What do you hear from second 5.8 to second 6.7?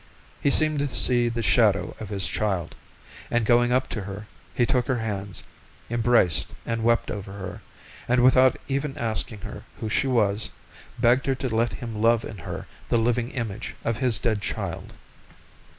embraced